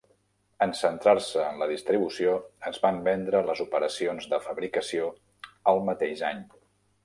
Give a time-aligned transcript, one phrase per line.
[0.65, 2.33] En centrar-se en la distribució,
[2.71, 5.15] es van vendre les operacions de fabricació
[5.75, 6.45] el mateix any.